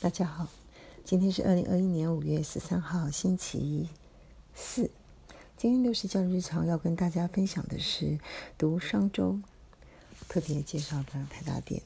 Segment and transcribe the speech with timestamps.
[0.00, 0.46] 大家好，
[1.04, 3.88] 今天是二零二一年五月十三号，星期
[4.54, 4.92] 四。
[5.56, 8.16] 今天六十教日常要跟大家分享的是
[8.56, 9.40] 读商周
[10.28, 11.82] 特别介绍的台大店。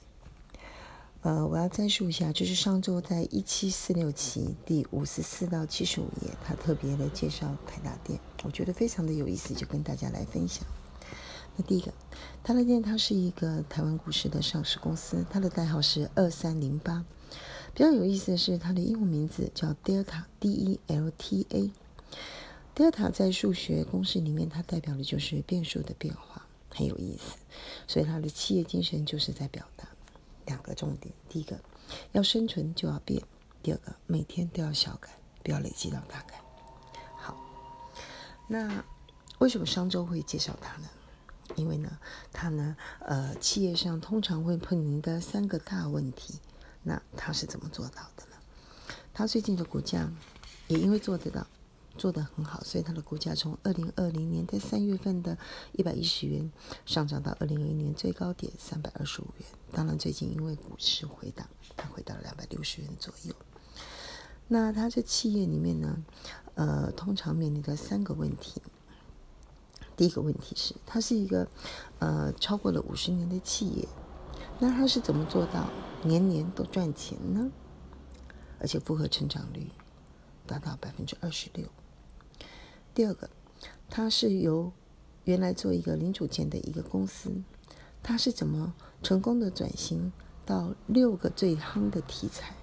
[1.23, 10.63] 呃，我要再述一下，这是商周在一七四六期第五十四到七十五页，他特别的介绍台大店，我觉得非常的有意思，就跟大家来分享。
[11.57, 11.91] 那第一个，
[12.45, 17.07] 台大店它是一个台湾股市的上市公司，它的代号是二三零八。
[17.75, 21.71] 比较有意思的是，它的英文名字叫 Delta，D-E-L-T-A。
[22.75, 27.39] Delta 在数学公式里面，它代表的就是变数的变化，很有意思。
[27.87, 29.89] 所以它的企业精神就是在表达
[30.45, 31.59] 两个重点：第一个，
[32.13, 33.23] 要生存就要变；
[33.63, 35.09] 第二个，每天都要小改，
[35.43, 36.43] 不要累积到大改。
[37.17, 37.43] 好，
[38.49, 38.85] 那
[39.39, 40.89] 为什么上周会介绍它呢？
[41.57, 41.99] 因为呢，
[42.33, 46.35] 它呢，呃，企业上通常会碰临的三个大问题。
[46.83, 48.37] 那他是怎么做到的呢？
[49.15, 50.11] 他最近的股价
[50.69, 51.47] 也因为做得到，
[51.97, 55.37] 做得很好，所以他的股价从二零二零年的三月份的
[55.73, 56.51] 一百一十元
[56.87, 59.47] 上涨到二零二一年最高点三百二十五元。
[59.71, 63.35] 当然，最近因为股市回档，它回到了两百六十元左右。
[64.49, 66.05] 那他这企业里面呢，
[66.55, 68.61] 呃，通常面临的三个问题。
[69.97, 71.47] 第一个问题是，它是一个
[71.99, 73.89] 呃超过了五十年的企业。
[74.63, 75.69] 那他是怎么做到
[76.05, 77.51] 年年都赚钱呢？
[78.61, 79.67] 而且复合成长率
[80.47, 81.67] 达到百分之二十六。
[82.95, 83.29] 第二个，
[83.91, 84.71] 他是由
[85.25, 87.43] 原来做一个零组件的一个公司，
[88.05, 90.13] 他是怎么成功的转型
[90.47, 92.55] 到六个最夯的题材，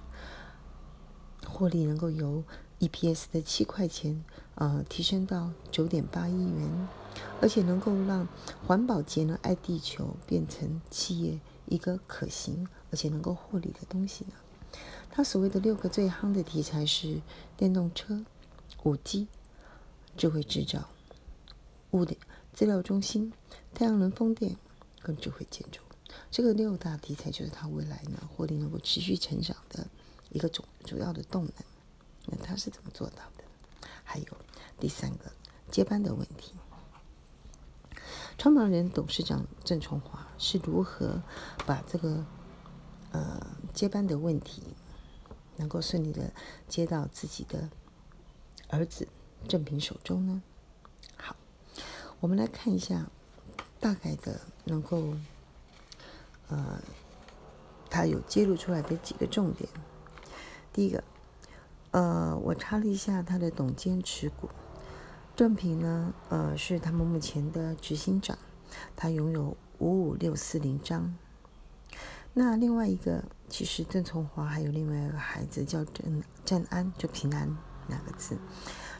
[1.45, 2.45] 获利能够由
[2.79, 4.23] EPS 的七块钱
[4.55, 6.87] 呃提升到九点八亿元，
[7.41, 8.25] 而且能够让
[8.65, 11.41] 环保节能爱地球变成企业。
[11.69, 14.33] 一个可行而且能够获利的东西呢？
[15.09, 17.21] 他所谓的六个最夯的题材是
[17.55, 18.25] 电动车、
[18.83, 19.27] 五 G、
[20.17, 20.89] 智慧制造、
[21.91, 22.15] 物的
[22.53, 23.33] 资料中心、
[23.73, 24.57] 太阳能风电
[25.01, 25.81] 跟智慧建筑。
[26.31, 29.87] 这个六大题材就是他未来呢获利能够持续成长的
[30.29, 31.53] 一个主主要的动能。
[32.25, 33.43] 那他是怎么做到的？
[34.03, 34.37] 还有
[34.79, 35.31] 第三个
[35.71, 36.53] 接班的问题。
[38.37, 41.21] 创办人、董事长郑崇华是如何
[41.67, 42.25] 把这个
[43.11, 44.63] 呃接班的问题
[45.57, 46.31] 能够顺利的
[46.67, 47.69] 接到自己的
[48.69, 49.07] 儿子
[49.47, 50.41] 郑平手中呢？
[51.17, 51.35] 好，
[52.21, 53.11] 我们来看一下
[53.79, 55.13] 大概的能够
[56.47, 56.81] 呃
[57.89, 59.69] 他有揭露出来的几个重点。
[60.71, 61.03] 第一个，
[61.91, 64.49] 呃，我查了一下他的董监持股。
[65.35, 68.37] 郑平呢，呃，是他们目前的执行长，
[68.95, 71.15] 他拥有五五六四零张。
[72.33, 77.57] 那另外一个，其实郑从华还有另外一个孩子叫郑郑安，就平安
[77.87, 78.37] 两个字，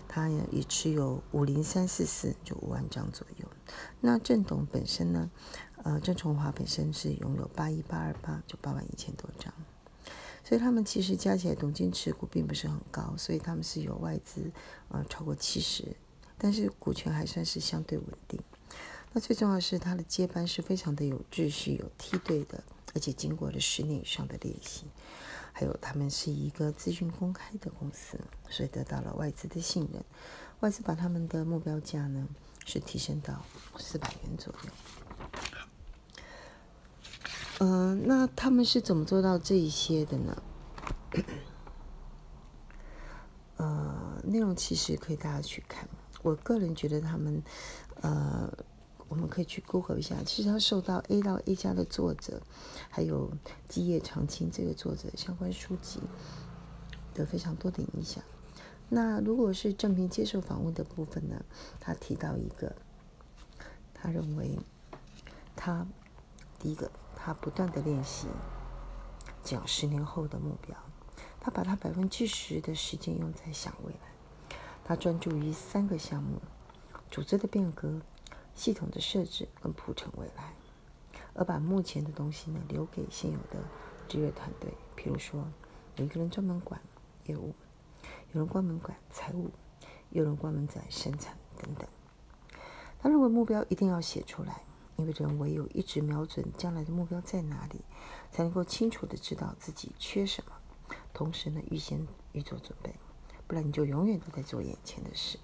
[0.07, 3.47] 他也也持有五零三四四，就五万张左右。
[4.01, 5.29] 那郑董本身呢，
[5.83, 9.53] 呃，郑从华本身是拥有八一八二八，就八万一千多张。
[10.43, 14.51] 所以他们其实加起来董金持股并不是很高，所以他们是有外资，
[14.87, 15.95] 呃，超过七十。
[16.39, 18.41] 但是股权还算是相对稳定。
[19.19, 22.63] 最重要的是，他的接班是非常的有秩序、有梯队的，
[22.93, 24.85] 而且经过了十年以上的练习。
[25.51, 28.19] 还有，他们是一个资讯公开的公司，
[28.49, 30.03] 所以得到了外资的信任。
[30.61, 32.27] 外资把他们的目标价呢
[32.65, 33.43] 是提升到
[33.77, 34.69] 四百元左右。
[37.59, 40.43] 嗯，那他们是怎么做到这一些的呢？
[43.57, 45.89] 呃，内容其实可以大家去看。
[46.21, 47.43] 我个人觉得他们，
[48.01, 48.49] 呃，
[49.09, 50.15] 我们可以去 Google 一下。
[50.25, 52.41] 其实他受到 A 到 A 加的作者，
[52.89, 53.31] 还有
[53.67, 55.99] 基业长青这个作者相关书籍
[57.13, 58.23] 的非常多的影响。
[58.87, 61.43] 那如果是郑平接受访问的部分呢，
[61.79, 62.75] 他提到一个，
[63.93, 64.57] 他认为
[65.55, 65.85] 他
[66.57, 68.27] 第一个，他不断的练习
[69.43, 70.75] 讲十年后的目标，
[71.39, 74.57] 他把他百分之十的时间用在想未来。
[74.83, 76.41] 他专注于三个项目：
[77.11, 78.01] 组织的变革、
[78.59, 80.53] 系统的设置跟铺陈未来，
[81.33, 83.63] 而把目前的东西呢留给现有的
[84.09, 84.69] 职业团队。
[84.97, 85.47] 比如说，
[85.95, 86.81] 有一个人专门管
[87.23, 87.55] 业务，
[88.33, 89.49] 有人专门管财务，
[90.09, 91.87] 有人专门在生产等等。
[93.01, 94.63] 他认为目标一定要写出来，
[94.97, 97.85] 因为人唯有一直瞄准将来的目标在哪里，
[98.29, 100.51] 才能够清楚的知道自己缺什么，
[101.13, 102.93] 同时呢预先预做准备。
[103.47, 105.39] 不然你就永远都在做眼前的事，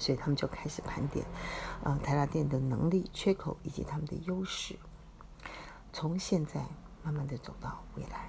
[0.00, 1.24] 所以他们就开始盘点，
[1.84, 4.76] 呃，台达电的能力、缺口以及他们的优势，
[5.92, 6.64] 从现在
[7.04, 8.28] 慢慢的走到未来。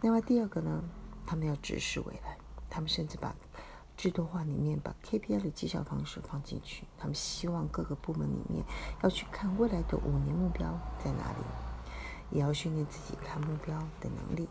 [0.00, 0.84] 另外第二个呢，
[1.26, 2.38] 他们要直视未来，
[2.70, 3.34] 他们甚至把
[3.96, 8.64] 制度化里面把 KPI 的绩效方式放进去，他们希望各个部门里面
[9.02, 11.38] 要去看未来的五年目标在哪里，
[12.30, 14.48] 也要训练自己看目标的能力。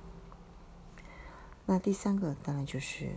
[1.68, 3.16] 那第三个当然就是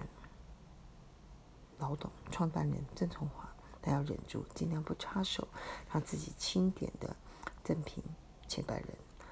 [1.79, 3.49] 老董创办人郑崇华，
[3.81, 5.47] 他要忍住，尽量不插手，
[5.93, 7.17] 让自己钦点的
[7.63, 8.03] 赠品
[8.47, 8.89] 千百人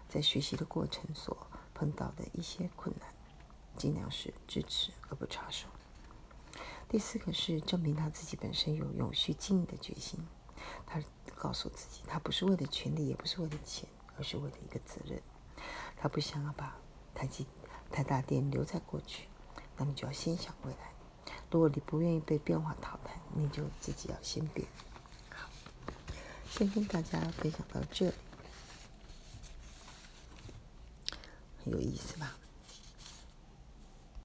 [0.08, 1.37] 在学习的过程所
[1.75, 3.08] 碰到的一些困难，
[3.76, 5.66] 尽量是支持而不插手。
[6.88, 10.25] 第四个是证明他自己本身有永续经营的决心。
[10.87, 11.02] 他
[11.34, 15.20] 告诉自己，他不是为了权力，也不是为了钱，而是为了一个责任。
[15.96, 16.76] 他不想要把
[17.14, 17.46] 台积、
[17.90, 19.28] 台大电留在过去，
[19.76, 20.95] 那么就要先想未来。
[21.50, 24.66] 如果你不愿意被变化淘汰，你就自己要先变。
[25.31, 25.48] 好，
[26.50, 28.14] 先跟大家分享到这里，
[31.64, 32.37] 很有意思吧？